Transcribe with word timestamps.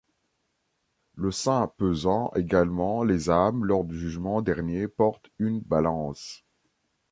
Le 1.13 1.29
saint 1.29 1.71
pesant 1.77 2.31
également 2.35 3.03
les 3.03 3.29
âmes 3.29 3.63
lors 3.65 3.83
du 3.83 3.99
jugement 3.99 4.41
dernier 4.41 4.87
porte 4.87 5.29
une 5.37 5.59
balance. 5.59 6.43